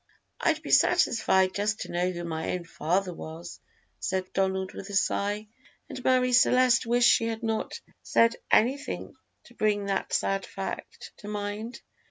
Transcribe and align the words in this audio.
"I'd 0.39 0.63
be 0.63 0.71
satisfied 0.71 1.53
just 1.53 1.81
to 1.81 1.91
know 1.91 2.09
who 2.09 2.23
my 2.23 2.53
own 2.53 2.63
father 2.63 3.13
was," 3.13 3.59
said 3.99 4.33
Donald 4.33 4.73
with 4.73 4.89
a 4.89 4.95
sigh, 4.95 5.47
and 5.89 6.03
Marie 6.03 6.33
Celeste 6.33 6.87
wished 6.87 7.07
she 7.07 7.27
had 7.27 7.43
not 7.43 7.79
said 8.01 8.35
anything 8.49 9.15
to 9.43 9.53
bring 9.53 9.85
that 9.85 10.11
sad 10.11 10.43
fact 10.43 11.11
to 11.17 11.27
mind. 11.27 11.81